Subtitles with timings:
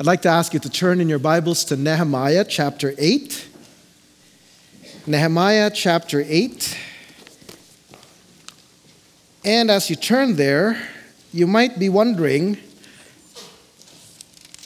[0.00, 3.48] I'd like to ask you to turn in your Bibles to Nehemiah chapter 8.
[5.08, 6.78] Nehemiah chapter 8.
[9.44, 10.80] And as you turn there,
[11.32, 12.58] you might be wondering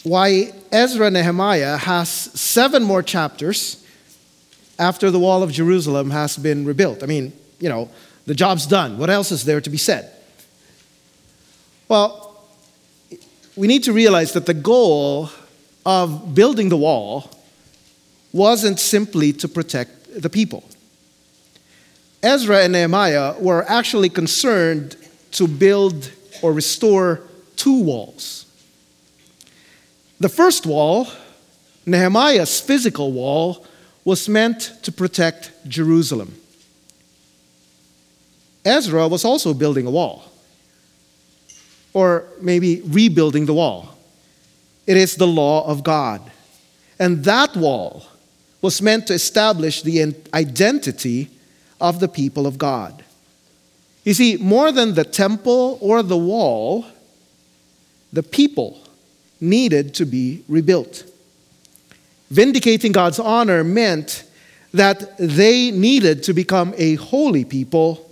[0.02, 3.86] why Ezra Nehemiah has seven more chapters
[4.78, 7.02] after the wall of Jerusalem has been rebuilt.
[7.02, 7.88] I mean, you know,
[8.26, 8.98] the job's done.
[8.98, 10.12] What else is there to be said?
[11.88, 12.31] Well,
[13.56, 15.30] we need to realize that the goal
[15.84, 17.30] of building the wall
[18.32, 20.64] wasn't simply to protect the people.
[22.22, 24.96] Ezra and Nehemiah were actually concerned
[25.32, 26.10] to build
[26.40, 27.22] or restore
[27.56, 28.46] two walls.
[30.20, 31.08] The first wall,
[31.84, 33.66] Nehemiah's physical wall,
[34.04, 36.34] was meant to protect Jerusalem.
[38.64, 40.31] Ezra was also building a wall
[41.92, 43.96] or maybe rebuilding the wall.
[44.86, 46.20] It is the law of God.
[46.98, 48.06] And that wall
[48.60, 51.30] was meant to establish the identity
[51.80, 53.04] of the people of God.
[54.04, 56.86] You see, more than the temple or the wall,
[58.12, 58.80] the people
[59.40, 61.04] needed to be rebuilt.
[62.30, 64.24] Vindicating God's honor meant
[64.72, 68.08] that they needed to become a holy people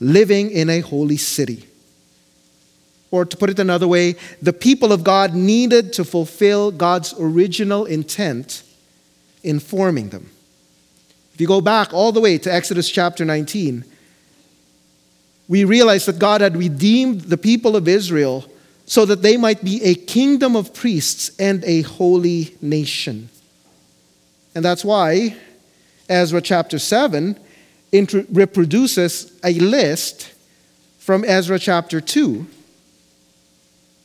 [0.00, 1.64] living in a holy city.
[3.12, 7.84] Or to put it another way, the people of God needed to fulfill God's original
[7.84, 8.64] intent
[9.44, 10.30] in forming them.
[11.34, 13.84] If you go back all the way to Exodus chapter 19,
[15.46, 18.50] we realize that God had redeemed the people of Israel
[18.86, 23.28] so that they might be a kingdom of priests and a holy nation.
[24.54, 25.36] And that's why
[26.08, 27.38] Ezra chapter 7
[28.30, 30.32] reproduces a list
[30.98, 32.46] from Ezra chapter 2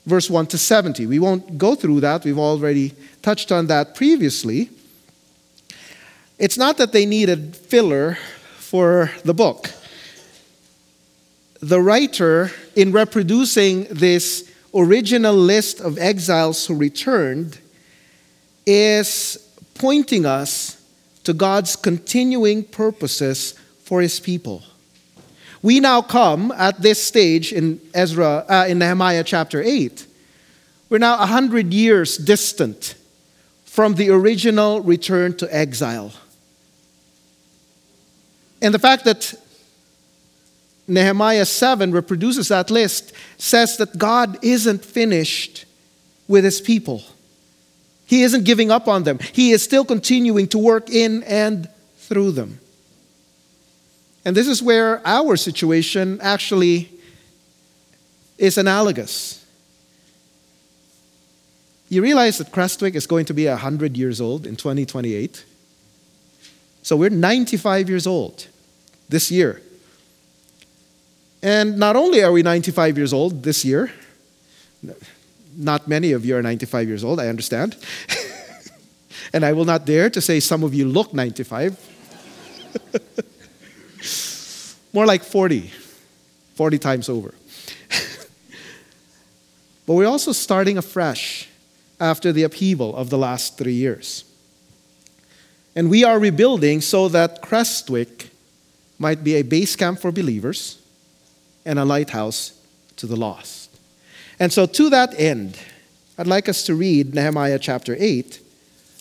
[0.08, 1.06] verse 1 to 70.
[1.06, 4.72] We won't go through that, we've already touched on that previously.
[6.40, 8.18] It's not that they needed filler
[8.58, 9.70] for the book.
[11.62, 17.60] The writer, in reproducing this original list of exiles who returned,
[18.66, 19.38] is
[19.74, 20.82] pointing us
[21.24, 23.54] to God's continuing purposes
[23.84, 24.64] for his people.
[25.68, 30.08] We now come at this stage in Ezra, uh, in Nehemiah chapter 8.
[30.90, 32.96] We're now 100 years distant
[33.66, 36.14] from the original return to exile.
[38.62, 39.34] And the fact that
[40.88, 45.66] Nehemiah 7 reproduces that list says that God isn't finished
[46.30, 47.04] with his people.
[48.06, 49.20] He isn't giving up on them.
[49.20, 51.68] He is still continuing to work in and
[51.98, 52.62] through them.
[54.28, 56.90] And this is where our situation actually
[58.38, 59.46] is analogous.
[61.88, 65.46] You realize that Crestwick is going to be 100 years old in 2028?
[66.82, 68.48] So we're 95 years old
[69.08, 69.62] this year.
[71.42, 73.94] And not only are we 95 years old this year,
[75.56, 77.78] not many of you are 95 years old, I understand.
[79.32, 81.80] and I will not dare to say some of you look 95.
[84.94, 85.72] More like 40,
[86.56, 87.34] 40 times over.
[89.86, 91.50] but we're also starting afresh
[92.00, 94.24] after the upheaval of the last three years.
[95.76, 98.30] And we are rebuilding so that Crestwick
[99.00, 100.82] might be a base camp for believers
[101.66, 102.60] and a lighthouse
[102.96, 103.70] to the lost.
[104.40, 105.58] And so, to that end,
[106.18, 108.40] I'd like us to read Nehemiah chapter 8,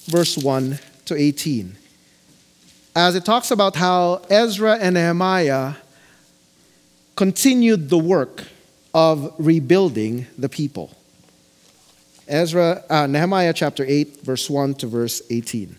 [0.07, 1.77] verse 1 to 18,
[2.97, 5.75] as it talks about how Ezra and Nehemiah
[7.15, 8.45] continued the work
[8.95, 10.97] of rebuilding the people.
[12.27, 15.77] Ezra, uh, Nehemiah chapter 8, verse 1 to verse 18.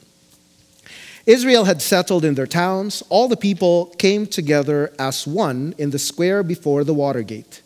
[1.26, 3.02] Israel had settled in their towns.
[3.10, 7.64] All the people came together as one in the square before the water gate.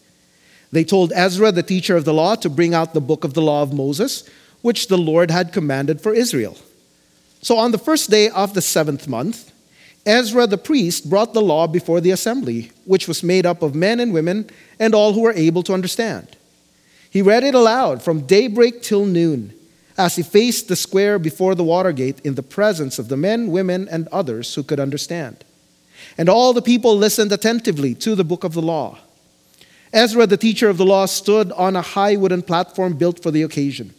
[0.71, 3.41] They told Ezra, the teacher of the law, to bring out the book of the
[3.41, 4.23] law of Moses,
[4.61, 6.55] which the Lord had commanded for Israel.
[7.41, 9.51] So on the first day of the seventh month,
[10.05, 13.99] Ezra the priest brought the law before the assembly, which was made up of men
[13.99, 14.49] and women
[14.79, 16.35] and all who were able to understand.
[17.09, 19.53] He read it aloud from daybreak till noon
[19.97, 23.51] as he faced the square before the water gate in the presence of the men,
[23.51, 25.43] women, and others who could understand.
[26.17, 28.99] And all the people listened attentively to the book of the law.
[29.93, 33.43] Ezra, the teacher of the law, stood on a high wooden platform built for the
[33.43, 33.93] occasion.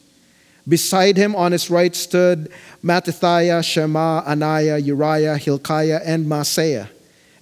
[0.68, 2.50] Beside him on his right stood
[2.84, 6.88] Mattithiah, Shema, Ananiah, Uriah, Hilkiah, and Maaseiah.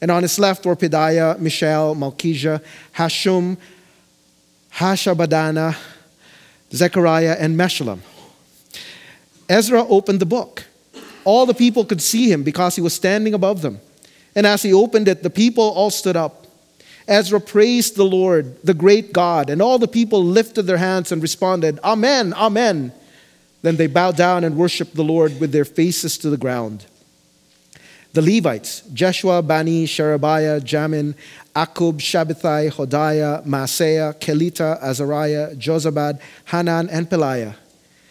[0.00, 2.62] And on his left were Pedaiah, Mishael, Malchijah,
[2.94, 3.58] Hashum,
[4.74, 5.76] Hashbaddanah,
[6.72, 7.98] Zechariah, and Meshullam.
[9.48, 10.64] Ezra opened the book.
[11.24, 13.80] All the people could see him because he was standing above them.
[14.34, 16.46] And as he opened it, the people all stood up.
[17.06, 21.20] Ezra praised the Lord, the great God, and all the people lifted their hands and
[21.20, 22.92] responded, Amen, Amen.
[23.62, 26.86] Then they bowed down and worshiped the Lord with their faces to the ground.
[28.12, 31.14] The Levites, Jeshua, Bani, Sherebiah, Jamin,
[31.54, 37.54] Akkub, Shabbethai, Hodiah, Maaseiah, Kelita, Azariah, Jozabad, Hanan, and Pelaiah,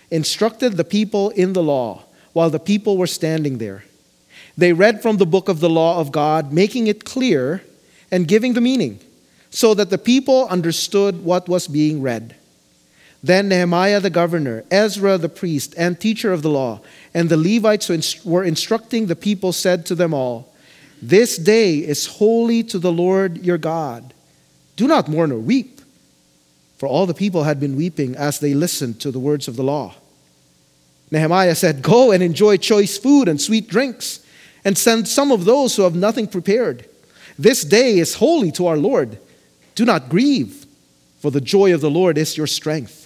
[0.10, 3.84] instructed the people in the law while the people were standing there.
[4.58, 7.64] They read from the book of the law of God, making it clear
[8.12, 9.00] and giving the meaning,
[9.50, 12.36] so that the people understood what was being read.
[13.22, 16.82] Then Nehemiah the governor, Ezra the priest and teacher of the law,
[17.14, 18.00] and the Levites who
[18.30, 20.54] were instructing the people said to them all,
[21.02, 24.14] This day is holy to the Lord your God.
[24.78, 25.82] Do not mourn or weep.
[26.78, 29.64] For all the people had been weeping as they listened to the words of the
[29.64, 29.96] law.
[31.12, 34.26] Nehemiah said, Go and enjoy choice food and sweet drinks,
[34.64, 36.88] and send some of those who have nothing prepared.
[37.38, 39.18] This day is holy to our Lord.
[39.76, 40.66] Do not grieve,
[41.20, 42.99] for the joy of the Lord is your strength.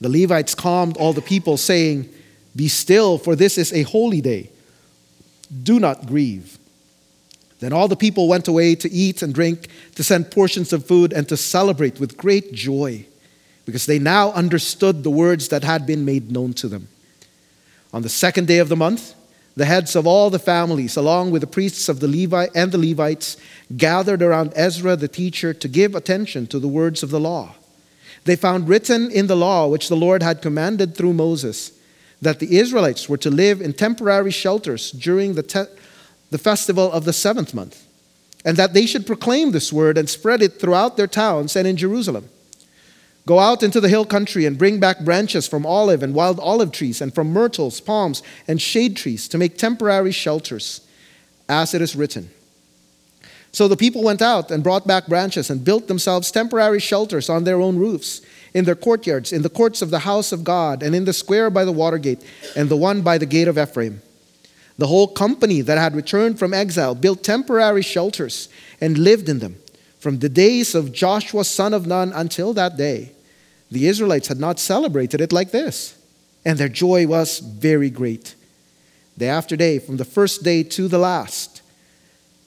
[0.00, 2.08] The Levites calmed all the people, saying,
[2.54, 4.50] Be still, for this is a holy day.
[5.62, 6.58] Do not grieve.
[7.60, 11.12] Then all the people went away to eat and drink, to send portions of food,
[11.12, 13.06] and to celebrate with great joy,
[13.64, 16.88] because they now understood the words that had been made known to them.
[17.92, 19.14] On the second day of the month,
[19.56, 22.78] the heads of all the families, along with the priests of the Levi and the
[22.78, 23.36] Levites,
[23.76, 27.54] gathered around Ezra the teacher to give attention to the words of the law.
[28.24, 31.72] They found written in the law, which the Lord had commanded through Moses,
[32.22, 35.64] that the Israelites were to live in temporary shelters during the, te-
[36.30, 37.84] the festival of the seventh month,
[38.44, 41.76] and that they should proclaim this word and spread it throughout their towns and in
[41.76, 42.28] Jerusalem.
[43.26, 46.72] Go out into the hill country and bring back branches from olive and wild olive
[46.72, 50.80] trees, and from myrtles, palms, and shade trees to make temporary shelters,
[51.48, 52.30] as it is written.
[53.54, 57.44] So the people went out and brought back branches and built themselves temporary shelters on
[57.44, 58.20] their own roofs,
[58.52, 61.50] in their courtyards, in the courts of the house of God, and in the square
[61.50, 62.20] by the water gate,
[62.56, 64.02] and the one by the gate of Ephraim.
[64.76, 68.48] The whole company that had returned from exile built temporary shelters
[68.80, 69.54] and lived in them
[70.00, 73.12] from the days of Joshua son of Nun until that day.
[73.70, 75.96] The Israelites had not celebrated it like this,
[76.44, 78.34] and their joy was very great.
[79.16, 81.53] Day after day, from the first day to the last,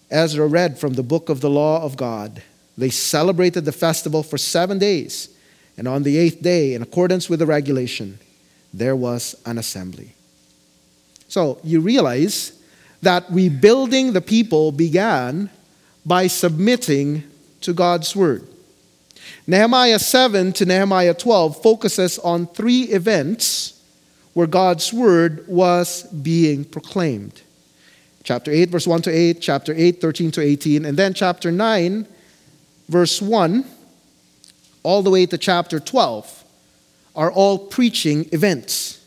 [0.10, 2.42] Ezra read from the book of the law of God.
[2.78, 5.30] They celebrated the festival for seven days,
[5.78, 8.20] and on the eighth day, in accordance with the regulation,
[8.74, 10.14] there was an assembly.
[11.28, 12.54] So you realize
[13.02, 15.50] that rebuilding the people began
[16.06, 17.24] by submitting
[17.62, 18.48] to God's word.
[19.46, 23.82] Nehemiah 7 to Nehemiah 12 focuses on three events
[24.34, 27.42] where God's word was being proclaimed
[28.28, 32.06] chapter 8, verse 1 to 8, chapter 8, 13 to 18, and then chapter 9,
[32.90, 33.64] verse 1,
[34.84, 36.44] all the way to chapter 12,
[37.16, 39.02] are all preaching events.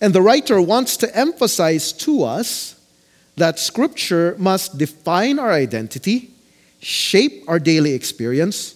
[0.00, 2.74] And the writer wants to emphasize to us
[3.36, 6.30] that Scripture must define our identity,
[6.80, 8.74] shape our daily experience,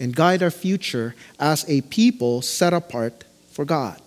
[0.00, 3.22] and guide our future as a people set apart
[3.52, 4.03] for God.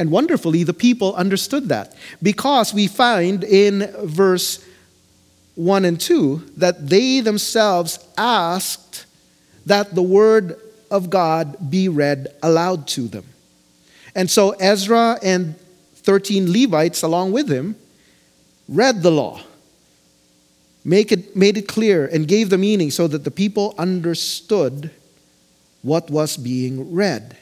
[0.00, 4.64] And wonderfully, the people understood that because we find in verse
[5.56, 9.04] 1 and 2 that they themselves asked
[9.66, 10.58] that the word
[10.90, 13.26] of God be read aloud to them.
[14.14, 15.54] And so Ezra and
[15.96, 17.76] 13 Levites, along with him,
[18.68, 19.42] read the law,
[20.82, 24.90] make it, made it clear, and gave the meaning so that the people understood
[25.82, 27.36] what was being read.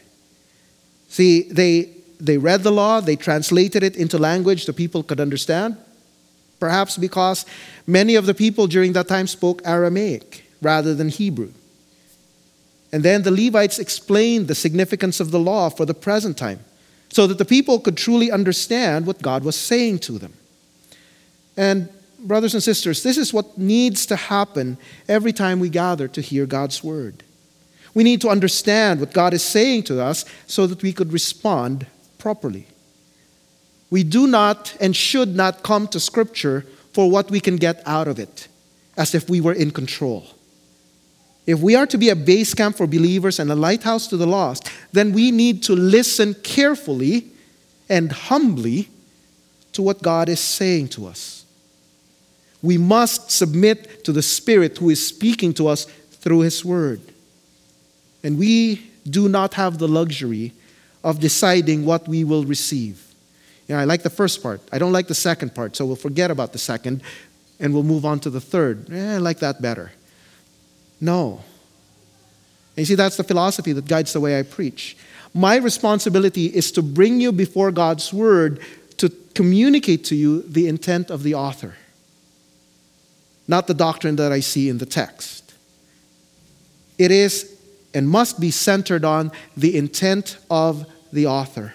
[1.06, 5.76] See, they they read the law, they translated it into language the people could understand.
[6.58, 7.46] Perhaps because
[7.86, 11.52] many of the people during that time spoke Aramaic rather than Hebrew.
[12.92, 16.60] And then the Levites explained the significance of the law for the present time
[17.10, 20.32] so that the people could truly understand what God was saying to them.
[21.56, 26.20] And, brothers and sisters, this is what needs to happen every time we gather to
[26.20, 27.22] hear God's word.
[27.94, 31.86] We need to understand what God is saying to us so that we could respond
[32.18, 32.66] properly.
[33.90, 38.08] We do not and should not come to Scripture for what we can get out
[38.08, 38.48] of it,
[38.96, 40.26] as if we were in control.
[41.46, 44.26] If we are to be a base camp for believers and a lighthouse to the
[44.26, 47.28] lost, then we need to listen carefully
[47.88, 48.88] and humbly
[49.72, 51.46] to what God is saying to us.
[52.60, 57.00] We must submit to the Spirit who is speaking to us through His Word.
[58.22, 60.52] And we do not have the luxury
[61.04, 63.04] of deciding what we will receive.
[63.66, 64.60] You know, I like the first part.
[64.72, 67.02] I don't like the second part, so we'll forget about the second
[67.60, 68.90] and we'll move on to the third.
[68.90, 69.92] Eh, I like that better.
[71.00, 71.42] No.
[72.76, 74.96] And you see, that's the philosophy that guides the way I preach.
[75.34, 78.60] My responsibility is to bring you before God's Word
[78.96, 81.74] to communicate to you the intent of the author,
[83.46, 85.54] not the doctrine that I see in the text.
[86.96, 87.57] It is
[87.98, 91.74] and must be centered on the intent of the author.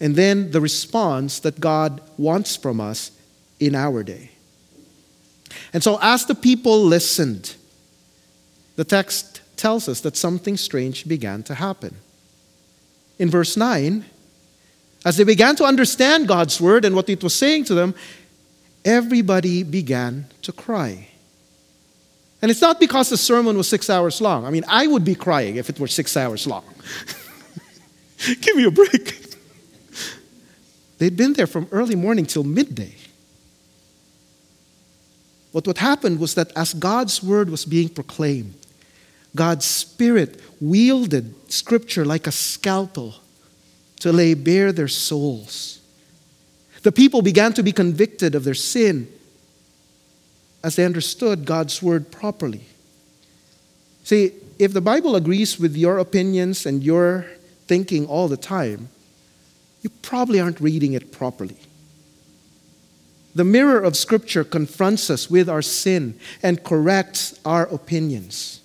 [0.00, 3.12] And then the response that God wants from us
[3.60, 4.32] in our day.
[5.72, 7.54] And so, as the people listened,
[8.74, 11.94] the text tells us that something strange began to happen.
[13.20, 14.04] In verse 9,
[15.04, 17.94] as they began to understand God's word and what it was saying to them,
[18.84, 21.10] everybody began to cry.
[22.44, 24.44] And it's not because the sermon was six hours long.
[24.44, 26.62] I mean, I would be crying if it were six hours long.
[28.42, 29.18] Give me a break.
[30.98, 32.96] They'd been there from early morning till midday.
[35.54, 38.52] But what happened was that as God's word was being proclaimed,
[39.34, 43.14] God's Spirit wielded Scripture like a scalpel
[44.00, 45.80] to lay bare their souls.
[46.82, 49.08] The people began to be convicted of their sin
[50.64, 52.62] as they understood God's Word properly.
[54.02, 57.26] See, if the Bible agrees with your opinions and your
[57.66, 58.88] thinking all the time,
[59.82, 61.58] you probably aren't reading it properly.
[63.34, 68.60] The mirror of Scripture confronts us with our sin and corrects our opinions.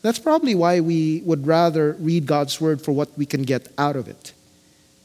[0.00, 3.96] That's probably why we would rather read God's word for what we can get out
[3.96, 4.32] of it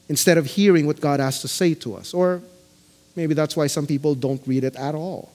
[0.08, 2.14] instead of hearing what God has to say to us.
[2.14, 2.42] Or
[3.18, 5.35] maybe that's why some people don't read it at all.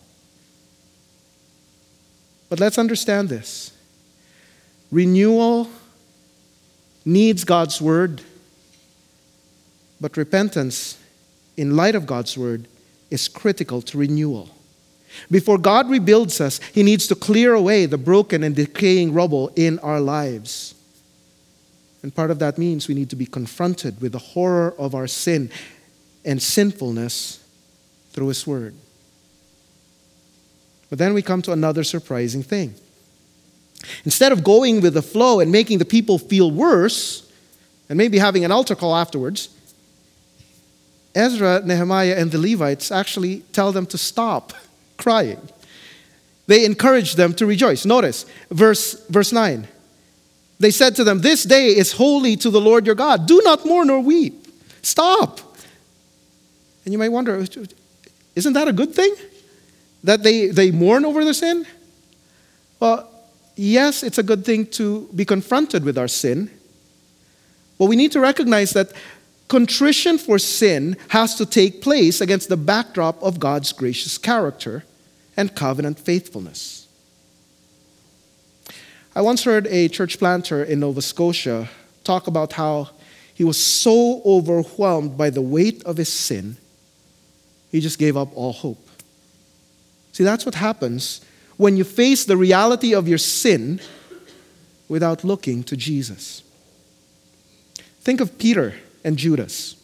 [2.50, 3.72] But let's understand this
[4.92, 5.70] renewal
[7.04, 8.20] needs God's word,
[10.00, 10.98] but repentance,
[11.56, 12.68] in light of God's word,
[13.10, 14.50] is critical to renewal.
[15.30, 19.78] Before God rebuilds us, He needs to clear away the broken and decaying rubble in
[19.78, 20.74] our lives.
[22.02, 25.06] And part of that means we need to be confronted with the horror of our
[25.06, 25.50] sin
[26.24, 27.44] and sinfulness
[28.12, 28.74] through His Word.
[30.90, 32.74] But then we come to another surprising thing.
[34.04, 37.30] Instead of going with the flow and making the people feel worse,
[37.88, 39.48] and maybe having an altar call afterwards,
[41.14, 44.52] Ezra, Nehemiah, and the Levites actually tell them to stop
[44.96, 45.40] crying.
[46.46, 47.84] They encourage them to rejoice.
[47.84, 49.66] Notice verse, verse 9.
[50.58, 53.26] They said to them, This day is holy to the Lord your God.
[53.26, 54.46] Do not mourn or weep.
[54.82, 55.40] Stop.
[56.84, 57.44] And you may wonder,
[58.34, 59.14] isn't that a good thing?
[60.04, 61.66] That they, they mourn over their sin?
[62.78, 63.10] Well,
[63.56, 66.50] yes, it's a good thing to be confronted with our sin.
[67.78, 68.92] But we need to recognize that
[69.48, 74.84] contrition for sin has to take place against the backdrop of God's gracious character
[75.36, 76.86] and covenant faithfulness.
[79.14, 81.68] I once heard a church planter in Nova Scotia
[82.04, 82.90] talk about how
[83.34, 86.58] he was so overwhelmed by the weight of his sin,
[87.72, 88.89] he just gave up all hope.
[90.12, 91.20] See, that's what happens
[91.56, 93.80] when you face the reality of your sin
[94.88, 96.42] without looking to Jesus.
[98.00, 98.74] Think of Peter
[99.04, 99.76] and Judas.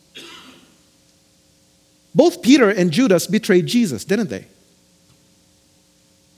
[2.15, 4.47] Both Peter and Judas betrayed Jesus, didn't they?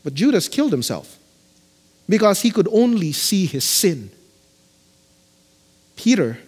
[0.02, 1.18] But Judas killed himself
[2.08, 4.10] because he could only see his sin.
[5.94, 6.38] Peter,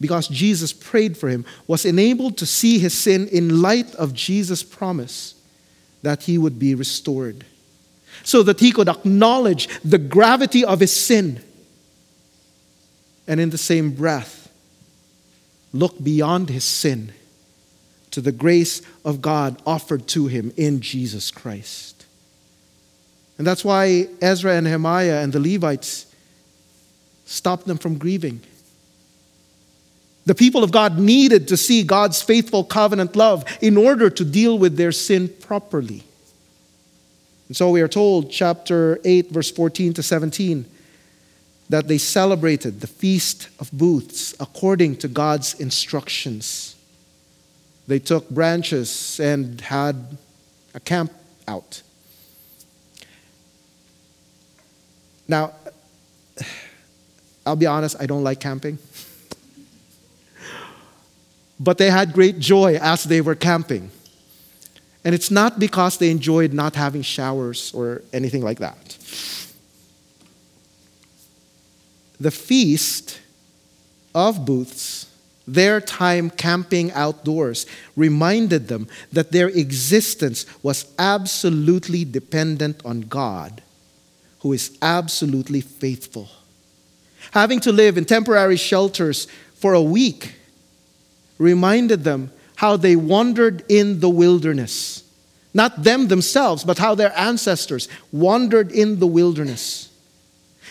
[0.00, 4.62] because Jesus prayed for him, was enabled to see his sin in light of Jesus'
[4.62, 5.34] promise
[6.02, 7.44] that he would be restored,
[8.22, 11.42] so that he could acknowledge the gravity of his sin
[13.26, 14.52] and in the same breath
[15.72, 17.12] look beyond his sin
[18.10, 22.04] to the grace of God offered to him in Jesus Christ.
[23.38, 26.06] And that's why Ezra and Nehemiah and the Levites
[27.24, 28.40] stopped them from grieving.
[30.24, 34.58] The people of God needed to see God's faithful covenant love in order to deal
[34.58, 36.04] with their sin properly.
[37.48, 40.64] And so we are told, chapter 8, verse 14 to 17,
[41.68, 46.76] that they celebrated the Feast of Booths according to God's instructions.
[47.88, 50.16] They took branches and had
[50.74, 51.12] a camp
[51.48, 51.82] out.
[55.26, 55.52] Now,
[57.46, 58.78] I'll be honest, I don't like camping.
[61.62, 63.92] But they had great joy as they were camping.
[65.04, 68.98] And it's not because they enjoyed not having showers or anything like that.
[72.18, 73.20] The feast
[74.12, 75.06] of booths,
[75.46, 83.62] their time camping outdoors, reminded them that their existence was absolutely dependent on God,
[84.40, 86.28] who is absolutely faithful.
[87.30, 90.34] Having to live in temporary shelters for a week
[91.42, 95.02] reminded them how they wandered in the wilderness.
[95.52, 99.90] Not them themselves, but how their ancestors wandered in the wilderness.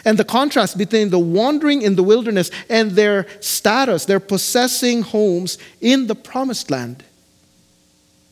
[0.03, 5.59] And the contrast between the wandering in the wilderness and their status, their possessing homes
[5.79, 7.03] in the promised land,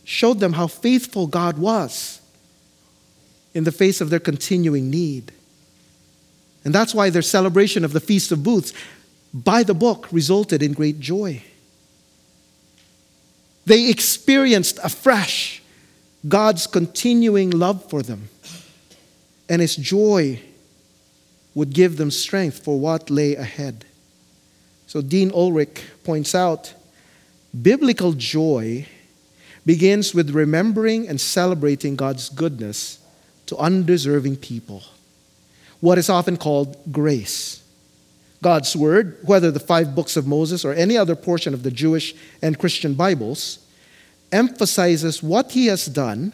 [0.04, 2.20] showed them how faithful God was
[3.54, 5.32] in the face of their continuing need.
[6.66, 8.74] And that's why their celebration of the Feast of Booths
[9.34, 11.44] by the book resulted in great joy.
[13.70, 15.62] They experienced afresh
[16.28, 18.30] God's continuing love for them
[19.48, 20.42] and His joy
[21.54, 23.86] would give them strength for what lay ahead.
[24.88, 26.74] So, Dean Ulrich points out
[27.62, 28.88] biblical joy
[29.68, 32.98] begins with remembering and celebrating God's goodness
[33.46, 34.82] to undeserving people,
[35.80, 37.62] what is often called grace.
[38.42, 42.16] God's Word, whether the five books of Moses or any other portion of the Jewish
[42.42, 43.60] and Christian Bibles,
[44.32, 46.34] emphasizes what He has done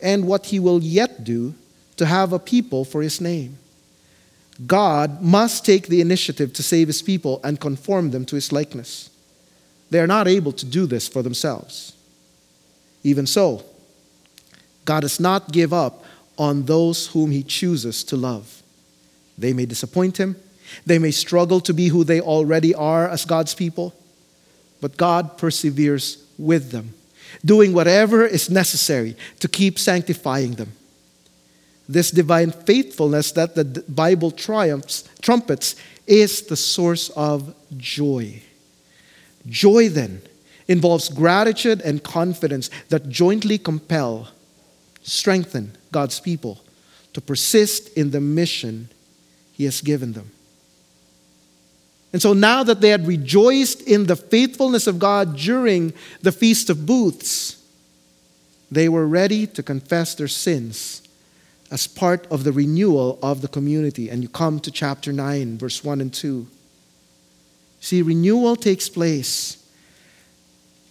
[0.00, 1.54] and what He will yet do
[1.96, 3.58] to have a people for His name.
[4.66, 9.10] God must take the initiative to save his people and conform them to his likeness.
[9.90, 11.94] They are not able to do this for themselves.
[13.02, 13.64] Even so,
[14.84, 16.04] God does not give up
[16.36, 18.62] on those whom he chooses to love.
[19.38, 20.36] They may disappoint him,
[20.86, 23.94] they may struggle to be who they already are as God's people,
[24.80, 26.94] but God perseveres with them,
[27.44, 30.72] doing whatever is necessary to keep sanctifying them
[31.90, 35.74] this divine faithfulness that the Bible triumphs, trumpets
[36.06, 38.40] is the source of joy.
[39.48, 40.22] Joy, then,
[40.68, 44.28] involves gratitude and confidence that jointly compel,
[45.02, 46.60] strengthen God's people
[47.12, 48.88] to persist in the mission
[49.52, 50.30] He has given them.
[52.12, 55.92] And so now that they had rejoiced in the faithfulness of God during
[56.22, 57.62] the Feast of Booths,
[58.70, 61.02] they were ready to confess their sins
[61.70, 64.08] as part of the renewal of the community.
[64.08, 66.46] And you come to chapter 9, verse 1 and 2.
[67.80, 69.56] See, renewal takes place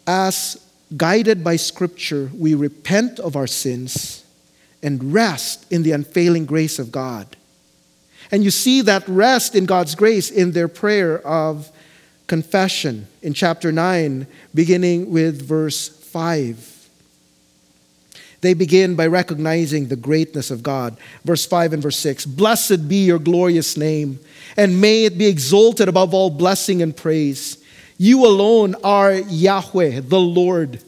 [0.08, 0.58] as
[0.97, 4.25] guided by Scripture, we repent of our sins
[4.82, 7.38] and rest in the unfailing grace of God.
[8.32, 11.72] And you see that rest in God's grace in their prayer of
[12.28, 16.80] confession in chapter 9, beginning with verse 5.
[18.42, 20.98] They begin by recognizing the greatness of God.
[21.26, 24.20] Verse 5 and verse 6 Blessed be your glorious name,
[24.56, 27.58] and may it be exalted above all blessing and praise.
[27.98, 30.82] You alone are Yahweh, the Lord.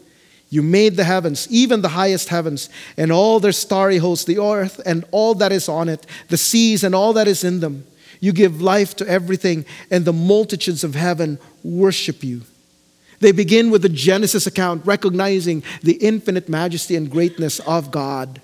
[0.52, 4.82] You made the heavens, even the highest heavens, and all their starry hosts, the earth
[4.86, 7.86] and all that is on it, the seas and all that is in them.
[8.20, 12.42] You give life to everything, and the multitudes of heaven worship you.
[13.22, 18.42] They begin with the Genesis account, recognizing the infinite majesty and greatness of God.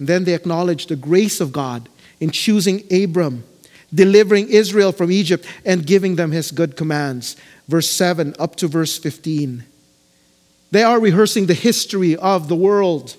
[0.00, 3.44] And then they acknowledge the grace of God in choosing Abram,
[3.94, 7.36] delivering Israel from Egypt, and giving them his good commands.
[7.68, 9.64] Verse 7 up to verse 15.
[10.70, 13.16] They are rehearsing the history of the world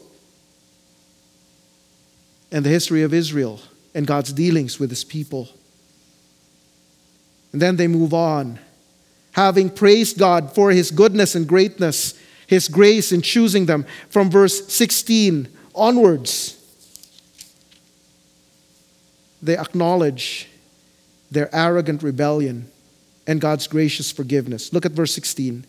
[2.51, 3.59] and the history of Israel
[3.93, 5.49] and God's dealings with his people.
[7.51, 8.59] And then they move on
[9.33, 14.67] having praised God for his goodness and greatness, his grace in choosing them, from verse
[14.67, 16.57] 16 onwards,
[19.41, 20.47] they acknowledge
[21.31, 22.69] their arrogant rebellion
[23.25, 24.73] and God's gracious forgiveness.
[24.73, 25.65] Look at verse 16.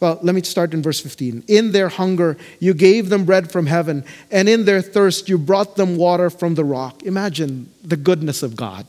[0.00, 1.44] Well, let me start in verse 15.
[1.46, 5.76] In their hunger, you gave them bread from heaven, and in their thirst, you brought
[5.76, 7.02] them water from the rock.
[7.02, 8.86] Imagine the goodness of God.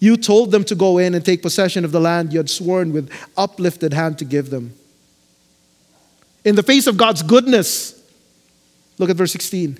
[0.00, 2.92] You told them to go in and take possession of the land you had sworn
[2.92, 4.74] with uplifted hand to give them.
[6.44, 8.02] In the face of God's goodness,
[8.98, 9.78] look at verse 16.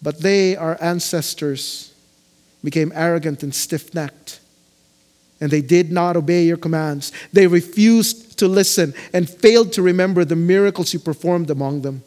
[0.00, 1.92] But they, our ancestors,
[2.62, 4.38] became arrogant and stiff necked,
[5.40, 7.12] and they did not obey your commands.
[7.32, 12.02] They refused to listen and failed to remember the miracles you performed among them.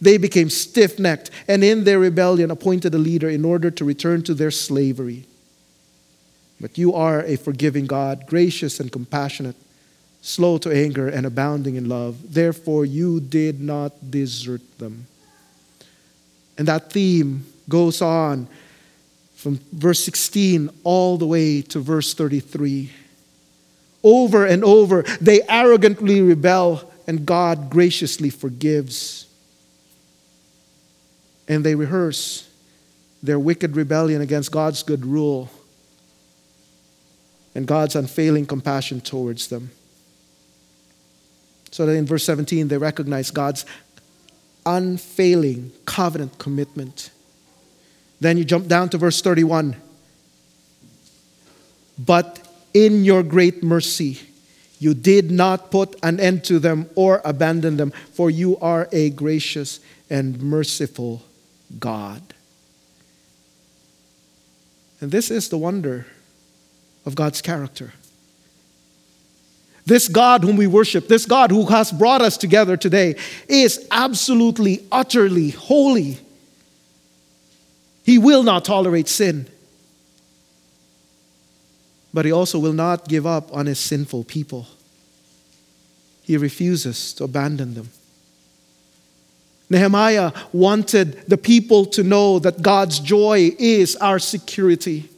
[0.00, 4.22] They became stiff necked and in their rebellion appointed a leader in order to return
[4.24, 5.26] to their slavery.
[6.60, 9.56] But you are a forgiving God, gracious and compassionate,
[10.20, 12.32] slow to anger and abounding in love.
[12.32, 15.06] Therefore, you did not desert them.
[16.56, 18.48] And that theme goes on
[19.44, 22.90] from verse 16 all the way to verse 33.
[24.02, 29.26] Over and over, they arrogantly rebel, and God graciously forgives.
[31.46, 32.48] And they rehearse
[33.22, 35.50] their wicked rebellion against God's good rule
[37.54, 39.72] and God's unfailing compassion towards them.
[41.70, 43.66] So that in verse 17, they recognize God's
[44.64, 47.10] unfailing covenant commitment.
[48.20, 49.76] Then you jump down to verse 31.
[51.98, 54.20] But in your great mercy,
[54.78, 59.10] you did not put an end to them or abandon them, for you are a
[59.10, 61.22] gracious and merciful
[61.78, 62.22] God.
[65.00, 66.06] And this is the wonder
[67.06, 67.92] of God's character.
[69.86, 73.16] This God whom we worship, this God who has brought us together today,
[73.48, 76.18] is absolutely, utterly holy.
[78.04, 79.48] He will not tolerate sin.
[82.12, 84.68] But he also will not give up on his sinful people.
[86.22, 87.90] He refuses to abandon them.
[89.68, 95.08] Nehemiah wanted the people to know that God's joy is our security.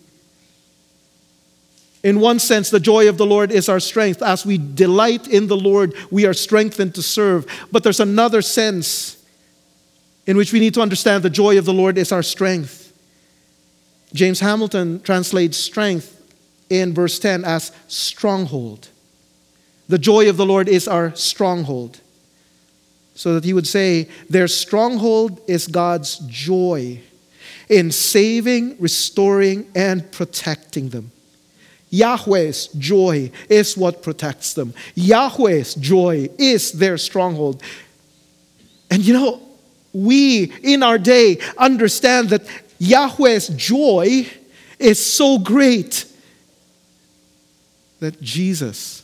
[2.03, 4.23] In one sense, the joy of the Lord is our strength.
[4.23, 7.47] As we delight in the Lord, we are strengthened to serve.
[7.73, 9.16] But there's another sense
[10.27, 12.93] in which we need to understand the joy of the Lord is our strength.
[14.13, 16.13] James Hamilton translates strength
[16.69, 18.89] in verse 10 as stronghold.
[19.89, 22.01] The joy of the Lord is our stronghold.
[23.15, 27.01] So that he would say, their stronghold is God's joy
[27.69, 31.13] in saving, restoring, and protecting them.
[31.91, 34.75] Yahweh's joy is what protects them.
[34.95, 37.63] Yahweh's joy is their stronghold.
[38.91, 39.46] And you know,
[39.97, 42.43] we in our day understand that
[42.79, 44.29] Yahweh's joy
[44.79, 46.05] is so great
[48.01, 49.03] that Jesus,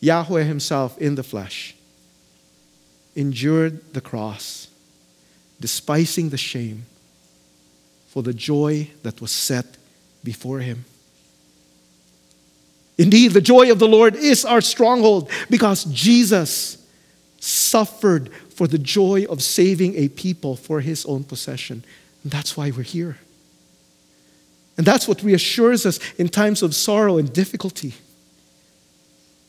[0.00, 1.74] Yahweh Himself in the flesh,
[3.16, 4.68] endured the cross,
[5.60, 6.86] despising the shame
[8.06, 9.66] for the joy that was set
[10.22, 10.84] before Him.
[12.96, 16.78] Indeed, the joy of the Lord is our stronghold because Jesus
[17.46, 21.84] suffered for the joy of saving a people for His own possession.
[22.22, 23.18] And that's why we're here.
[24.76, 27.94] And that's what reassures us in times of sorrow and difficulty.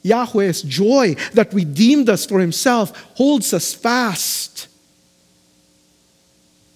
[0.04, 4.68] Yahweh's joy that redeemed us for Himself holds us fast.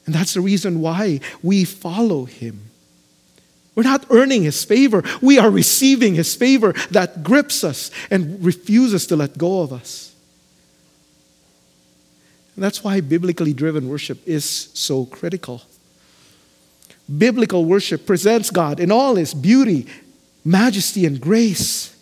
[0.05, 2.61] And that's the reason why we follow Him.
[3.75, 9.07] We're not earning His favor, we are receiving His favor that grips us and refuses
[9.07, 10.10] to let go of us.
[12.55, 15.61] And that's why biblically driven worship is so critical.
[17.17, 19.87] Biblical worship presents God in all His beauty,
[20.43, 21.95] majesty, and grace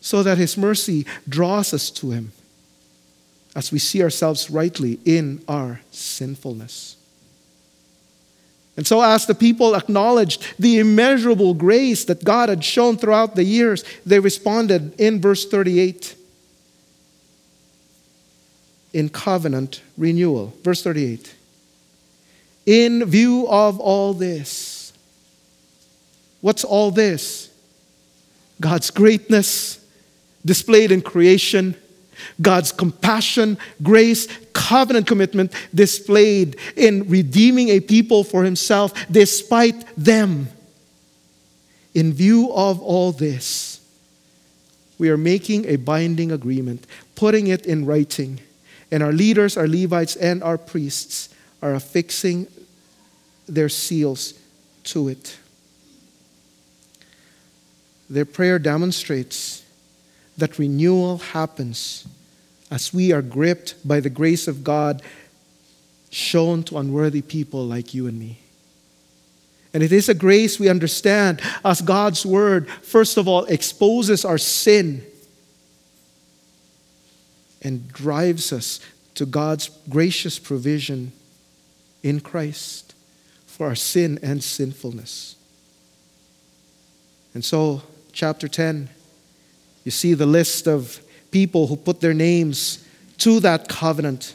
[0.00, 2.32] so that His mercy draws us to Him
[3.54, 6.96] as we see ourselves rightly in our sinfulness.
[8.76, 13.42] And so, as the people acknowledged the immeasurable grace that God had shown throughout the
[13.42, 16.14] years, they responded in verse 38
[18.92, 20.54] in covenant renewal.
[20.62, 21.34] Verse 38.
[22.66, 24.92] In view of all this,
[26.40, 27.50] what's all this?
[28.60, 29.84] God's greatness
[30.44, 31.76] displayed in creation
[32.40, 40.48] God's compassion, grace, covenant commitment displayed in redeeming a people for himself despite them.
[41.94, 43.80] In view of all this,
[44.98, 48.40] we are making a binding agreement, putting it in writing,
[48.90, 51.28] and our leaders, our Levites, and our priests
[51.62, 52.46] are affixing
[53.46, 54.34] their seals
[54.84, 55.38] to it.
[58.08, 59.64] Their prayer demonstrates
[60.38, 62.06] that renewal happens
[62.70, 65.02] as we are gripped by the grace of God
[66.10, 68.38] shown to unworthy people like you and me.
[69.74, 74.38] And it is a grace we understand as God's word, first of all, exposes our
[74.38, 75.04] sin
[77.62, 78.80] and drives us
[79.14, 81.12] to God's gracious provision
[82.02, 82.94] in Christ
[83.46, 85.34] for our sin and sinfulness.
[87.34, 88.88] And so, chapter 10,
[89.84, 92.84] you see the list of people who put their names
[93.18, 94.34] to that covenant.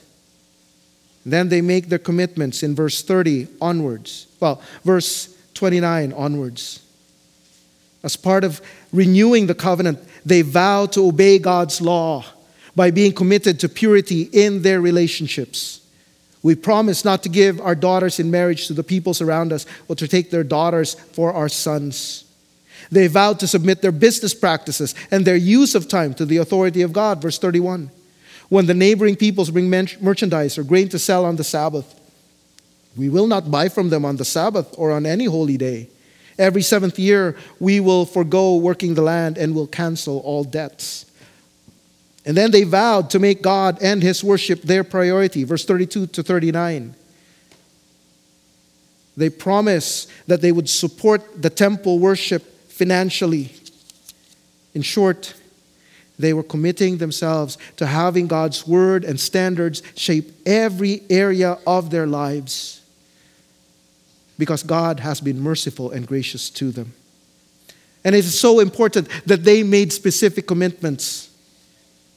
[1.25, 4.27] Then they make their commitments in verse 30 onwards.
[4.39, 6.81] Well, verse 29 onwards.
[8.03, 12.25] As part of renewing the covenant, they vow to obey God's law
[12.75, 15.83] by being committed to purity in their relationships
[16.43, 19.95] We promise not to give our daughters in marriage to the peoples around us or
[19.95, 22.25] to take their daughters for our sons.
[22.91, 26.81] They vowed to submit their business practices and their use of time to the authority
[26.81, 27.21] of God.
[27.21, 27.89] Verse 31.
[28.49, 31.99] When the neighboring peoples bring merchandise or grain to sell on the Sabbath,
[32.97, 35.88] we will not buy from them on the Sabbath or on any holy day.
[36.38, 41.05] Every seventh year, we will forego working the land and will cancel all debts.
[42.25, 45.43] And then they vowed to make God and his worship their priority.
[45.43, 46.95] Verse 32 to 39.
[49.15, 53.51] They promised that they would support the temple worship financially.
[54.73, 55.36] In short,
[56.17, 62.07] they were committing themselves to having God's word and standards shape every area of their
[62.07, 62.81] lives
[64.38, 66.93] because God has been merciful and gracious to them.
[68.03, 71.29] And it is so important that they made specific commitments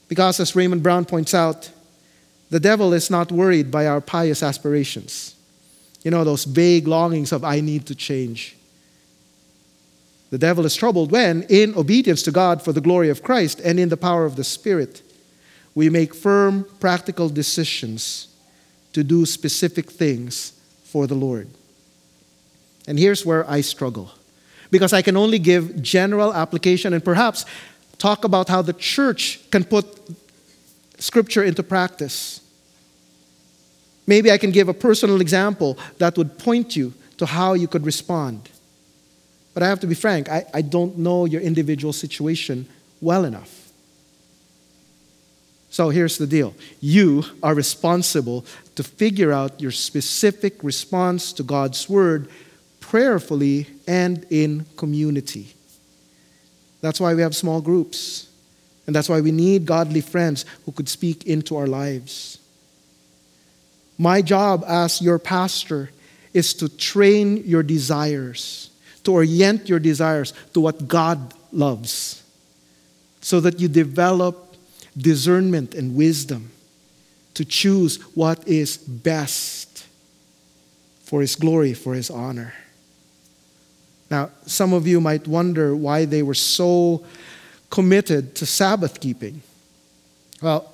[0.08, 1.70] because, as Raymond Brown points out,
[2.50, 5.34] the devil is not worried by our pious aspirations.
[6.04, 8.56] You know, those vague longings of, I need to change.
[10.30, 13.80] The devil is troubled when, in obedience to God for the glory of Christ and
[13.80, 15.02] in the power of the Spirit,
[15.74, 18.28] we make firm, practical decisions
[18.92, 20.52] to do specific things
[20.84, 21.48] for the Lord.
[22.88, 24.12] And here's where I struggle
[24.70, 27.44] because I can only give general application and perhaps
[27.98, 29.86] talk about how the church can put
[30.98, 32.40] scripture into practice.
[34.06, 37.84] Maybe I can give a personal example that would point you to how you could
[37.84, 38.48] respond.
[39.54, 42.68] But I have to be frank, I, I don't know your individual situation
[43.00, 43.66] well enough.
[45.70, 51.88] So here's the deal you are responsible to figure out your specific response to God's
[51.88, 52.28] word
[52.80, 55.54] prayerfully and in community.
[56.80, 58.28] That's why we have small groups.
[58.86, 62.38] And that's why we need godly friends who could speak into our lives.
[63.98, 65.90] My job as your pastor
[66.32, 68.70] is to train your desires,
[69.04, 72.22] to orient your desires to what God loves,
[73.20, 74.54] so that you develop
[74.96, 76.50] discernment and wisdom
[77.34, 79.86] to choose what is best
[81.04, 82.54] for His glory, for His honor.
[84.10, 87.04] Now, some of you might wonder why they were so
[87.70, 89.42] committed to Sabbath keeping.
[90.40, 90.72] Well,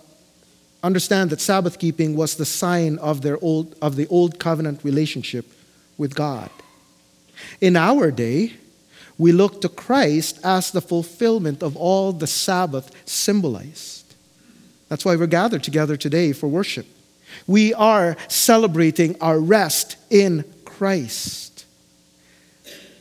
[0.82, 5.46] understand that Sabbath keeping was the sign of, their old, of the old covenant relationship
[5.96, 6.50] with God.
[7.60, 8.54] In our day,
[9.18, 14.14] we look to Christ as the fulfillment of all the Sabbath symbolized.
[14.88, 16.86] That's why we're gathered together today for worship.
[17.46, 21.51] We are celebrating our rest in Christ.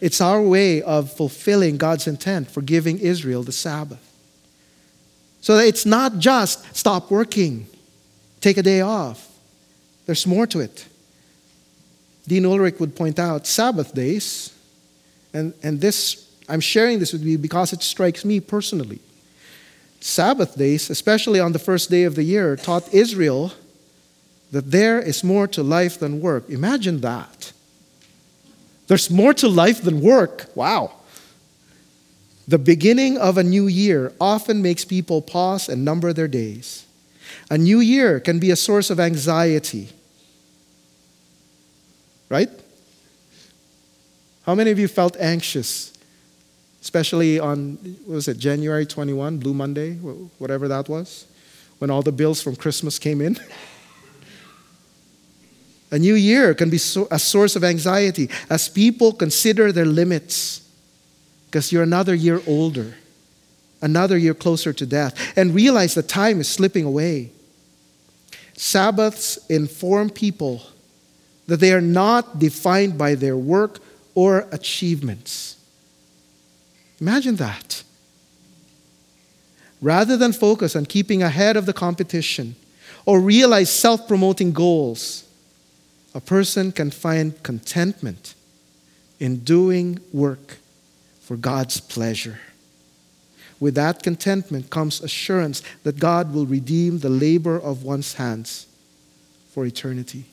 [0.02, 4.06] It's our way of fulfilling God's intent for giving Israel the Sabbath.
[5.42, 7.68] So it's not just stop working,
[8.42, 9.28] take a day off.
[10.08, 10.88] There's more to it.
[12.28, 14.54] Dean Ulrich would point out Sabbath days,
[15.34, 19.00] and, and this, I'm sharing this with you because it strikes me personally.
[20.00, 23.54] Sabbath days, especially on the first day of the year, taught Israel
[24.52, 26.50] that there is more to life than work.
[26.50, 27.51] Imagine that.
[28.92, 30.48] There's more to life than work.
[30.54, 30.92] Wow.
[32.46, 36.86] The beginning of a new year often makes people pause and number their days.
[37.50, 39.88] A new year can be a source of anxiety.
[42.28, 42.50] Right?
[44.44, 45.94] How many of you felt anxious,
[46.82, 49.94] especially on, what was it, January 21, Blue Monday,
[50.38, 51.28] whatever that was,
[51.80, 53.40] when all the bills from Christmas came in?
[55.92, 56.78] A new year can be
[57.12, 60.62] a source of anxiety as people consider their limits
[61.48, 62.96] because you're another year older,
[63.82, 67.30] another year closer to death, and realize that time is slipping away.
[68.56, 70.62] Sabbaths inform people
[71.48, 73.80] that they are not defined by their work
[74.16, 75.58] or achievements.
[77.02, 77.84] Imagine that.
[79.82, 82.56] Rather than focus on keeping ahead of the competition
[83.06, 85.26] or realize self promoting goals,
[86.14, 88.36] a person can find contentment
[89.20, 90.58] in doing work
[91.22, 92.40] for God's pleasure.
[93.60, 98.66] With that contentment comes assurance that God will redeem the labor of one's hands
[99.52, 100.26] for eternity.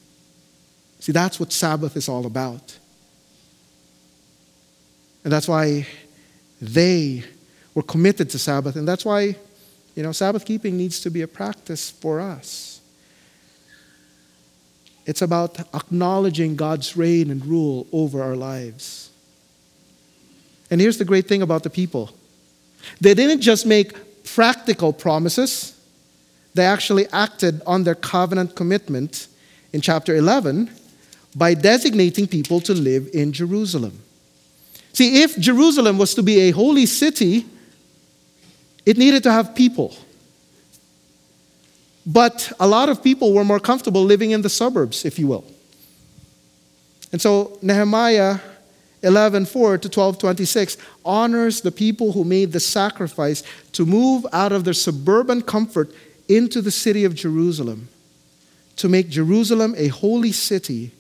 [1.01, 2.79] See, that's what Sabbath is all about.
[5.23, 5.87] And that's why
[6.61, 7.23] they
[7.75, 8.77] were committed to Sabbath.
[8.77, 9.37] And that's why,
[9.95, 12.78] you know, Sabbath keeping needs to be a practice for us.
[15.09, 19.09] It's about acknowledging God's reign and rule over our lives.
[20.71, 22.11] And here's the great thing about the people
[23.01, 25.81] they didn't just make practical promises,
[26.53, 29.29] they actually acted on their covenant commitment
[29.73, 30.71] in chapter 11
[31.35, 33.99] by designating people to live in Jerusalem.
[34.92, 37.47] See, if Jerusalem was to be a holy city,
[38.85, 39.97] it needed to have people.
[42.09, 45.44] But a lot of people were more comfortable living in the suburbs, if you will.
[47.12, 48.38] And so Nehemiah
[49.03, 53.42] 11:4 to 12:26 honors the people who made the sacrifice
[53.73, 55.92] to move out of their suburban comfort
[56.29, 57.88] into the city of Jerusalem
[58.77, 60.92] to make Jerusalem a holy city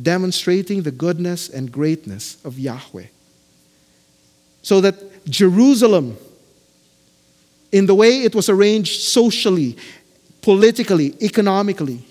[0.00, 3.06] demonstrating the goodness and greatness of Yahweh.
[4.62, 6.16] So that Jerusalem
[7.72, 9.76] in the way it was arranged socially,
[10.42, 12.04] politically, economically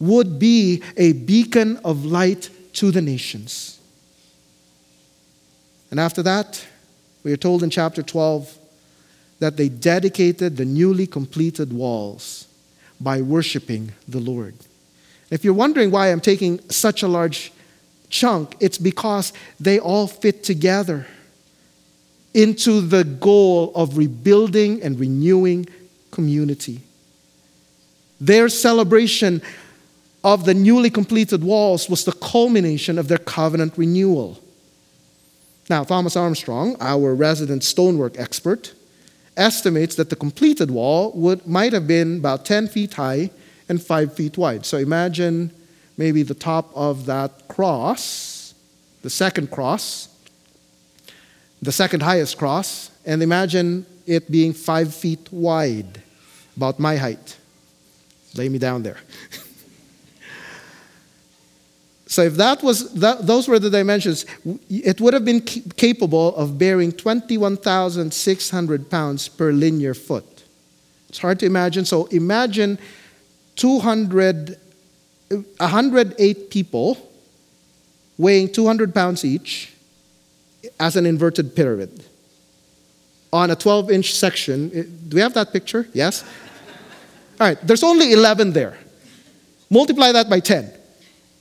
[0.00, 3.78] would be a beacon of light to the nations.
[5.90, 6.64] And after that,
[7.22, 8.56] we are told in chapter 12
[9.40, 12.46] that they dedicated the newly completed walls
[13.00, 14.54] by worshiping the Lord.
[15.30, 17.52] If you're wondering why I'm taking such a large
[18.08, 21.06] chunk, it's because they all fit together
[22.34, 25.66] into the goal of rebuilding and renewing
[26.10, 26.80] community.
[28.20, 29.42] Their celebration
[30.24, 34.40] of the newly completed walls was the culmination of their covenant renewal.
[35.70, 38.74] Now, Thomas Armstrong, our resident stonework expert,
[39.36, 43.30] estimates that the completed wall would, might have been about 10 feet high
[43.68, 44.66] and 5 feet wide.
[44.66, 45.52] So imagine
[45.96, 48.54] maybe the top of that cross,
[49.02, 50.08] the second cross,
[51.62, 56.02] the second highest cross, and imagine it being 5 feet wide,
[56.56, 57.36] about my height.
[58.34, 58.98] Lay me down there.
[62.08, 64.24] So if that was that, those were the dimensions,
[64.70, 70.24] it would have been capable of bearing 21,600 pounds per linear foot.
[71.10, 71.84] It's hard to imagine.
[71.84, 72.78] So imagine
[73.56, 74.56] 200,
[75.28, 77.10] 108 people
[78.16, 79.74] weighing 200 pounds each
[80.80, 82.06] as an inverted pyramid
[83.32, 84.68] on a 12 inch section.
[85.08, 85.88] Do we have that picture?
[85.92, 86.24] Yes?
[87.40, 88.78] All right, there's only 11 there.
[89.70, 90.72] Multiply that by 10.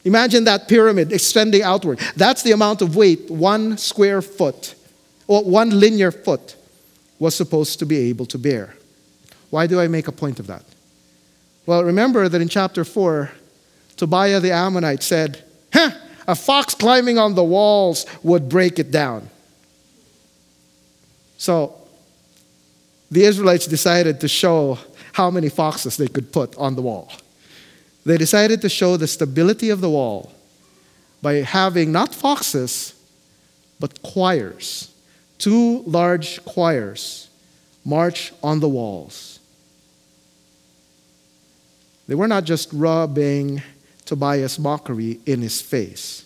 [0.05, 1.99] Imagine that pyramid extending outward.
[2.15, 4.75] That's the amount of weight one square foot
[5.27, 6.55] or one linear foot
[7.19, 8.75] was supposed to be able to bear.
[9.49, 10.63] Why do I make a point of that?
[11.65, 13.31] Well, remember that in chapter 4,
[13.97, 15.91] Tobiah the Ammonite said, Huh,
[16.27, 19.29] a fox climbing on the walls would break it down.
[21.37, 21.75] So
[23.09, 24.79] the Israelites decided to show
[25.13, 27.11] how many foxes they could put on the wall.
[28.05, 30.31] They decided to show the stability of the wall
[31.21, 32.93] by having not foxes,
[33.79, 34.93] but choirs,
[35.37, 37.29] two large choirs,
[37.85, 39.39] march on the walls.
[42.07, 43.61] They were not just rubbing
[44.05, 46.23] Tobiah's mockery in his face,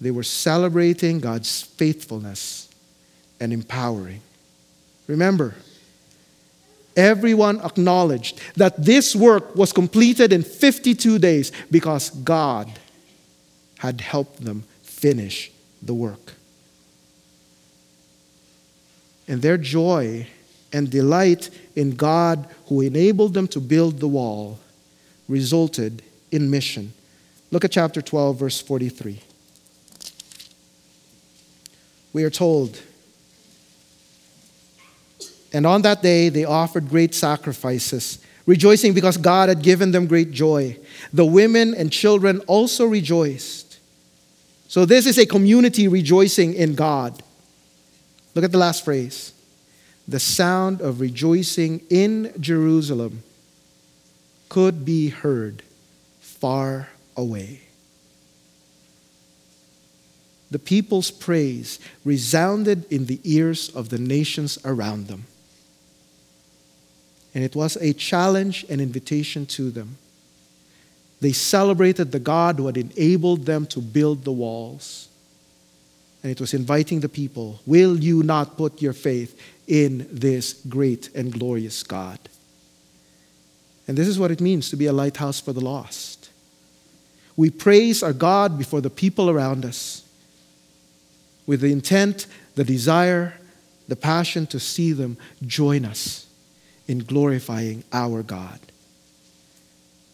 [0.00, 2.61] they were celebrating God's faithfulness
[3.42, 4.20] and empowering.
[5.08, 5.56] Remember,
[6.96, 12.70] everyone acknowledged that this work was completed in 52 days because God
[13.78, 15.50] had helped them finish
[15.82, 16.34] the work.
[19.26, 20.28] And their joy
[20.72, 24.60] and delight in God, who enabled them to build the wall,
[25.28, 26.00] resulted
[26.30, 26.92] in mission.
[27.50, 29.20] Look at chapter 12, verse 43.
[32.12, 32.80] We are told,
[35.52, 40.30] and on that day, they offered great sacrifices, rejoicing because God had given them great
[40.30, 40.78] joy.
[41.12, 43.78] The women and children also rejoiced.
[44.68, 47.22] So, this is a community rejoicing in God.
[48.34, 49.32] Look at the last phrase
[50.08, 53.22] the sound of rejoicing in Jerusalem
[54.48, 55.62] could be heard
[56.20, 57.60] far away.
[60.50, 65.24] The people's praise resounded in the ears of the nations around them.
[67.34, 69.96] And it was a challenge and invitation to them.
[71.20, 75.08] They celebrated the God who had enabled them to build the walls.
[76.22, 81.14] And it was inviting the people Will you not put your faith in this great
[81.14, 82.18] and glorious God?
[83.88, 86.30] And this is what it means to be a lighthouse for the lost.
[87.36, 90.06] We praise our God before the people around us
[91.46, 93.34] with the intent, the desire,
[93.88, 96.21] the passion to see them join us
[96.92, 98.60] in glorifying our God.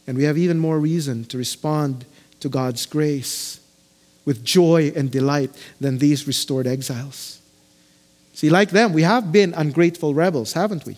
[0.06, 2.06] And we have even more reason to respond
[2.40, 3.60] to God's grace
[4.24, 5.50] with joy and delight
[5.80, 7.42] than these restored exiles.
[8.32, 10.96] See, like them, we have been ungrateful rebels, haven't we?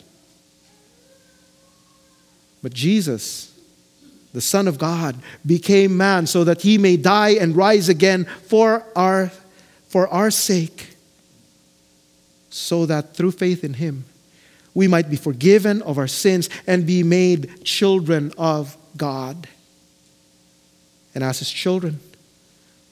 [2.62, 3.50] But Jesus
[4.32, 8.84] the Son of God, became man so that he may die and rise again for
[8.94, 9.32] our,
[9.88, 10.94] for our sake,
[12.48, 14.04] so that through faith in him,
[14.74, 19.48] we might be forgiven of our sins and be made children of God.
[21.14, 21.98] And as his children,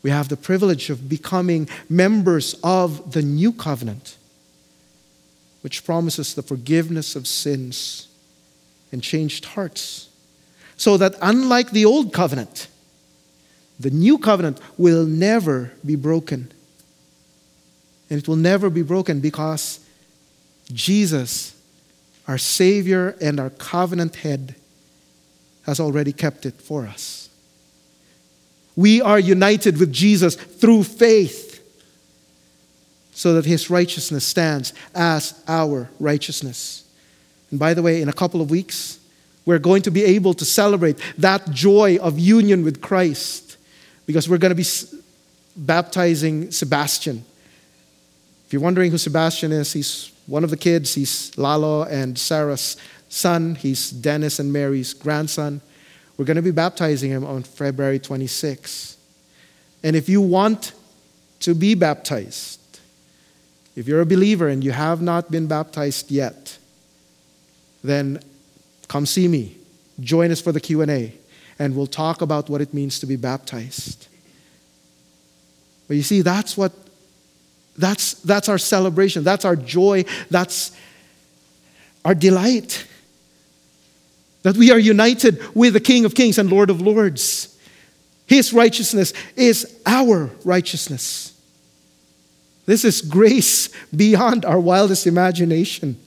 [0.02, 4.16] we have the privilege of becoming members of the new covenant,
[5.62, 8.08] which promises the forgiveness of sins
[8.92, 10.08] and changed hearts.
[10.76, 12.68] So that unlike the old covenant,
[13.80, 16.52] the new covenant will never be broken.
[18.10, 19.80] And it will never be broken because
[20.72, 21.57] Jesus,
[22.28, 24.54] our Savior and our covenant head,
[25.64, 27.28] has already kept it for us.
[28.76, 31.46] We are united with Jesus through faith
[33.12, 36.84] so that his righteousness stands as our righteousness.
[37.50, 38.98] And by the way, in a couple of weeks,
[39.44, 43.56] we're going to be able to celebrate that joy of union with Christ
[44.06, 44.68] because we're going to be
[45.56, 47.24] baptizing Sebastian.
[48.46, 50.94] If you're wondering who Sebastian is, he's one of the kids.
[50.94, 52.76] He's Lalo and Sarah's
[53.08, 53.56] son.
[53.56, 55.60] He's Dennis and Mary's grandson.
[56.16, 58.96] We're going to be baptizing him on February 26.
[59.82, 60.72] And if you want
[61.40, 62.80] to be baptized,
[63.74, 66.58] if you're a believer and you have not been baptized yet,
[67.82, 68.20] then
[68.88, 69.56] come see me.
[70.00, 71.14] Join us for the Q&A
[71.58, 74.08] and we'll talk about what it means to be baptized.
[75.86, 76.72] But you see that's what
[77.78, 80.72] that's that's our celebration, that's our joy, that's
[82.04, 82.86] our delight.
[84.42, 87.56] That we are united with the King of Kings and Lord of Lords.
[88.26, 91.34] His righteousness is our righteousness.
[92.66, 95.98] This is grace beyond our wildest imagination.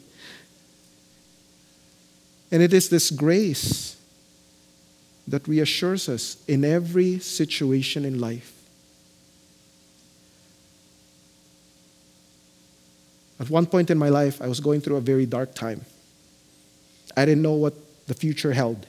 [2.51, 3.97] And it is this grace
[5.28, 8.61] that reassures us in every situation in life.
[13.42, 15.82] At one point in my life, I was going through a very dark time.
[17.18, 17.74] I didn't know what
[18.06, 18.86] the future held,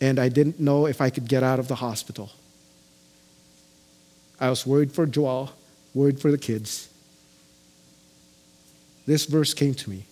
[0.00, 2.30] and I didn't know if I could get out of the hospital.
[4.40, 5.52] I was worried for Joel,
[5.92, 6.88] worried for the kids.
[9.04, 10.06] This verse came to me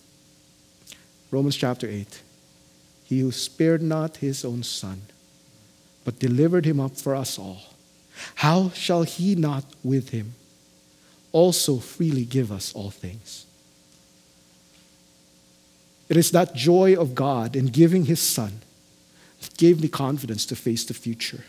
[1.31, 2.21] Romans chapter 8.
[3.05, 5.01] He who spared not his own son,
[6.03, 7.73] but delivered him up for us all,
[8.35, 10.35] how shall he not with him
[11.35, 13.45] also freely give us all things?
[16.07, 18.61] It is that joy of God in giving his son
[19.41, 21.43] that gave me confidence to face the future.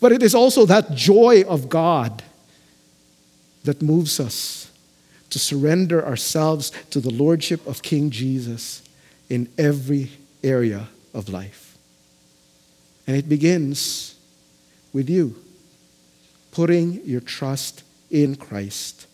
[0.00, 2.22] But it is also that joy of God
[3.64, 4.70] that moves us
[5.30, 8.82] to surrender ourselves to the Lordship of King Jesus
[9.30, 10.10] in every
[10.44, 11.78] area of life.
[13.06, 14.14] And it begins
[14.92, 15.36] with you
[16.50, 19.06] putting your trust in Christ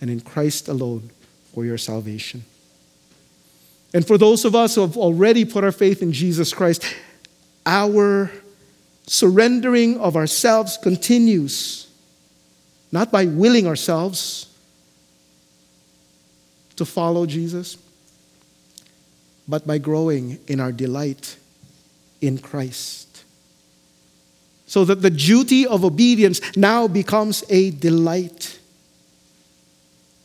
[0.00, 1.10] and in Christ alone
[1.54, 2.44] for your salvation.
[3.94, 6.84] And for those of us who have already put our faith in Jesus Christ,
[7.64, 8.30] our
[9.06, 11.88] surrendering of ourselves continues,
[12.92, 14.54] not by willing ourselves
[16.76, 17.78] to follow Jesus
[19.48, 21.38] but by growing in our delight
[22.20, 23.07] in Christ.
[24.68, 28.60] So that the duty of obedience now becomes a delight.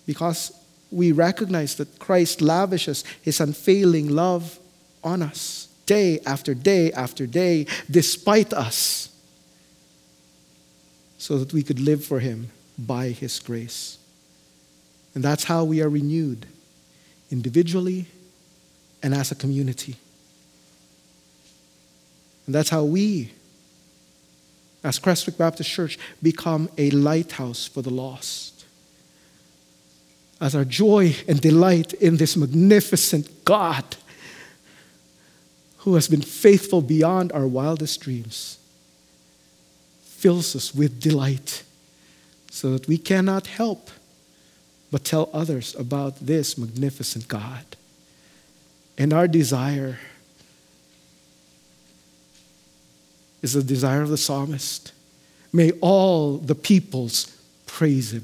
[0.06, 0.52] Because
[0.92, 4.60] we recognize that Christ lavishes his unfailing love
[5.04, 9.10] on us day after day after day, despite us,
[11.18, 13.98] so that we could live for him by his grace.
[15.16, 16.46] And that's how we are renewed
[17.32, 18.08] individually
[19.02, 19.96] and as a community.
[22.46, 23.32] And that's how we,
[24.84, 28.66] as Crestwick Baptist Church, become a lighthouse for the lost.
[30.42, 33.84] As our joy and delight in this magnificent God
[35.78, 38.58] who has been faithful beyond our wildest dreams
[40.04, 41.64] fills us with delight
[42.50, 43.90] so that we cannot help
[44.92, 47.66] but tell others about this magnificent God.
[48.98, 49.98] And our desire
[53.44, 54.92] is the desire of the psalmist.
[55.52, 57.38] May all the peoples
[57.68, 58.24] praise him.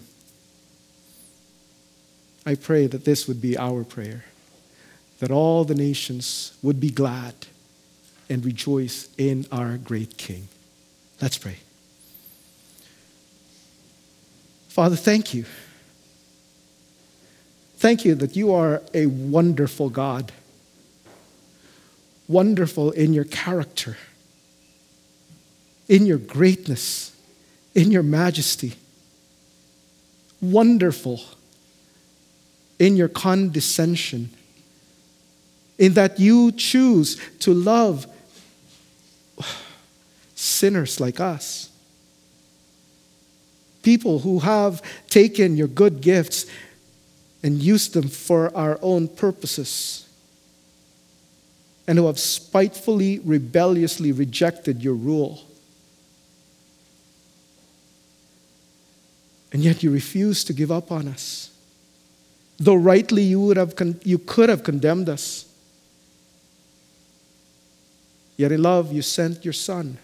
[2.46, 4.26] I pray that this would be our prayer,
[5.20, 7.36] that all the nations would be glad
[8.28, 10.48] and rejoice in our great King.
[11.22, 11.58] Let's pray.
[14.70, 15.46] Father, thank you.
[17.78, 20.32] Thank you that you are a wonderful God
[22.30, 23.98] wonderful in your character,
[25.90, 27.12] in your greatness,
[27.76, 28.76] in your majesty.
[30.42, 31.20] Wonderful
[32.80, 34.30] in your condescension,
[35.78, 38.08] in that you choose to love
[40.34, 41.70] sinners like us.
[43.82, 46.46] People who have taken your good gifts
[47.44, 50.08] and used them for our own purposes,
[51.86, 55.42] and who have spitefully, rebelliously rejected your rule.
[59.52, 61.52] And yet you refuse to give up on us.
[62.58, 65.46] Though rightly you, would have con- you could have condemned us.
[68.38, 69.98] Yet in love, you sent your Son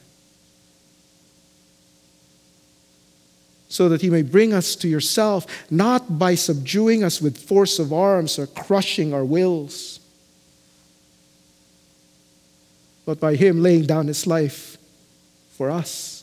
[3.75, 7.91] so that he may bring us to yourself, not by subduing us with force of
[7.91, 9.99] arms or crushing our wills,
[13.05, 14.77] but by him laying down his life
[15.57, 16.14] for us.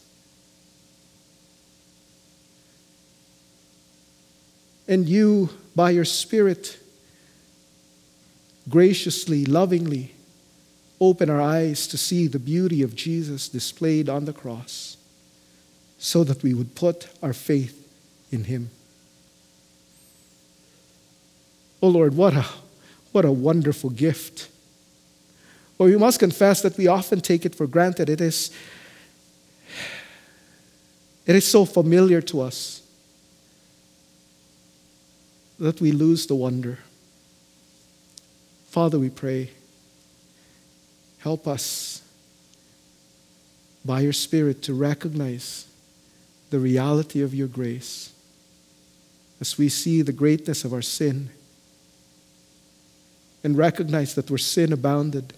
[4.92, 6.78] And you, by your Spirit,
[8.68, 10.12] graciously, lovingly,
[11.00, 14.98] open our eyes to see the beauty of Jesus displayed on the cross
[15.96, 17.88] so that we would put our faith
[18.30, 18.68] in him.
[21.80, 22.44] Oh Lord, what a,
[23.12, 24.50] what a wonderful gift.
[25.78, 28.10] Well, we must confess that we often take it for granted.
[28.10, 28.50] It is,
[31.24, 32.81] it is so familiar to us
[35.62, 36.80] that we lose the wonder.
[38.66, 39.48] Father, we pray,
[41.20, 42.02] help us
[43.84, 45.68] by your Spirit to recognize
[46.50, 48.12] the reality of your grace
[49.40, 51.30] as we see the greatness of our sin
[53.44, 55.32] and recognize that where sin abounded,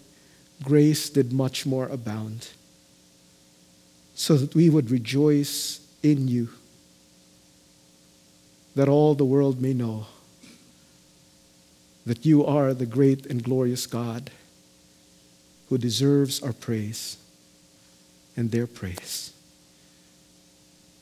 [0.62, 2.49] grace did much more abound,
[4.14, 6.49] so that we would rejoice in you,
[8.75, 10.07] that all the world may know
[12.07, 14.31] that you are the great and glorious God
[15.68, 17.16] who deserves our praise
[18.37, 19.33] and their praise.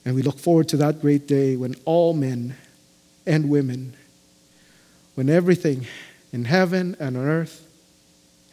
[0.05, 2.57] And we look forward to that great day when all men
[3.27, 3.95] and women,
[5.15, 5.87] when everything
[6.33, 7.67] in heaven and on earth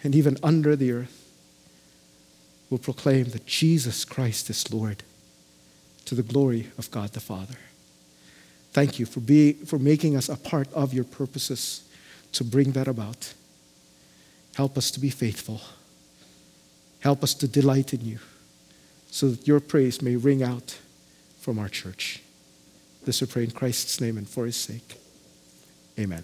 [0.03, 1.15] and even under the earth
[2.69, 5.03] will proclaim that Jesus Christ is Lord
[6.05, 7.55] to the glory of God the Father.
[8.71, 11.89] Thank you for, being, for making us a part of your purposes
[12.33, 13.33] to bring that about.
[14.55, 15.61] Help us to be faithful.
[16.99, 18.19] Help us to delight in you
[19.09, 20.77] so that your praise may ring out
[21.39, 22.21] from our church.
[23.05, 24.99] This we pray in Christ's name and for his sake.
[25.97, 26.23] Amen.